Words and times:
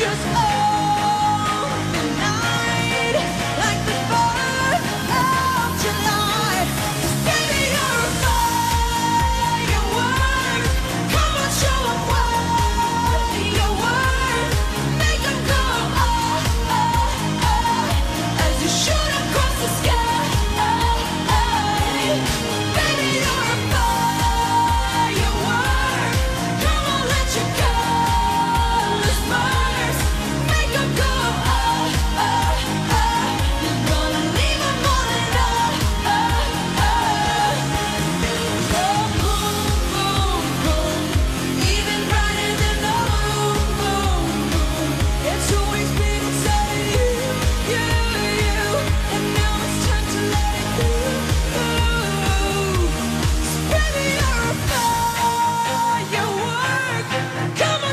just 0.00 0.18
oh. 0.28 0.59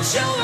Show 0.07 0.36